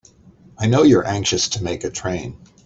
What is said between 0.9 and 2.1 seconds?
anxious to make a